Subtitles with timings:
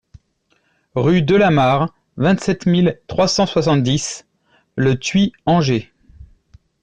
[0.95, 4.25] Rue Delamarre, vingt-sept mille trois cent soixante-dix
[4.75, 5.93] Le Thuit-Anger